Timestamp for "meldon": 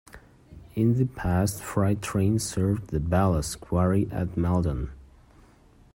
4.35-4.89